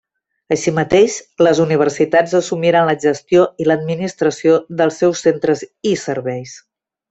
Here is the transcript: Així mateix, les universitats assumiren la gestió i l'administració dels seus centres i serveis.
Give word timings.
Així 0.53 0.71
mateix, 0.77 1.17
les 1.47 1.61
universitats 1.65 2.33
assumiren 2.39 2.89
la 2.89 2.97
gestió 3.05 3.45
i 3.65 3.69
l'administració 3.69 4.59
dels 4.81 4.99
seus 5.05 5.23
centres 5.29 5.63
i 5.93 5.97
serveis. 6.09 6.61